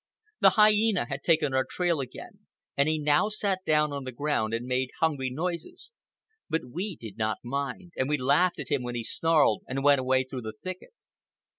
[0.39, 4.51] The hyena had taken our trail again, and he now sat down on the ground
[4.51, 5.91] and made hungry noises.
[6.49, 9.99] But we did not mind, and we laughed at him when he snarled and went
[9.99, 10.93] away through the thicket.